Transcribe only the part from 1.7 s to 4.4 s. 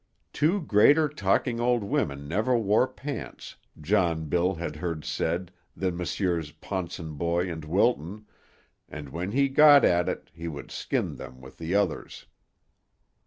women never wore pants, John